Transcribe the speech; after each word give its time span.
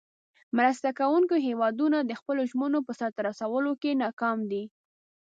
مرسته 0.57 0.89
کوونکې 0.99 1.37
هیوادونه 1.47 1.97
د 2.03 2.11
خپلو 2.19 2.41
ژمنو 2.51 2.79
په 2.87 2.93
سر 2.99 3.09
ته 3.15 3.21
رسولو 3.29 3.71
کې 3.81 3.99
ناکام 4.03 4.39
دي. 4.51 4.63